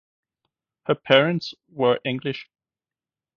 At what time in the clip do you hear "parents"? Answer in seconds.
0.95-1.53